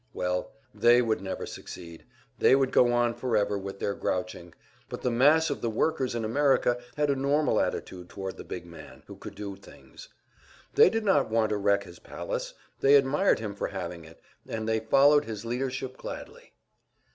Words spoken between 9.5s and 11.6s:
things. They did not want to